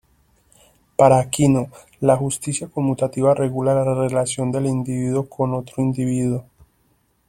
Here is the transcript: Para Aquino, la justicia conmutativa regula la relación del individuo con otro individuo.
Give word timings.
Para 0.95 1.19
Aquino, 1.19 1.69
la 1.99 2.17
justicia 2.17 2.67
conmutativa 2.69 3.35
regula 3.35 3.75
la 3.75 3.93
relación 3.93 4.51
del 4.51 4.65
individuo 4.65 5.29
con 5.29 5.53
otro 5.53 5.83
individuo. 5.83 6.43